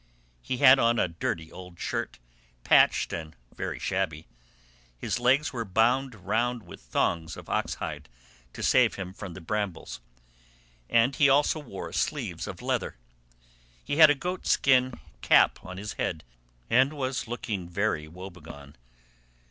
He 0.41 0.57
had 0.57 0.79
on 0.79 0.97
a 0.97 1.07
dirty 1.07 1.51
old 1.51 1.79
shirt, 1.79 2.17
patched 2.63 3.13
and 3.13 3.35
very 3.55 3.77
shabby; 3.77 4.25
his 4.97 5.19
legs 5.19 5.53
were 5.53 5.63
bound 5.63 6.15
round 6.15 6.63
with 6.63 6.81
thongs 6.81 7.37
of 7.37 7.47
oxhide 7.47 8.09
to 8.53 8.63
save 8.63 8.95
him 8.95 9.13
from 9.13 9.35
the 9.35 9.41
brambles, 9.41 9.99
and 10.89 11.15
he 11.15 11.29
also 11.29 11.59
wore 11.59 11.93
sleeves 11.93 12.47
of 12.47 12.63
leather; 12.63 12.97
he 13.83 13.97
had 13.97 14.09
a 14.09 14.15
goat 14.15 14.47
skin 14.47 14.95
cap 15.21 15.63
on 15.63 15.77
his 15.77 15.93
head, 15.93 16.23
and 16.67 16.93
was 16.93 17.27
looking 17.27 17.69
very 17.69 18.07
woe 18.07 18.31
begone. 18.31 18.75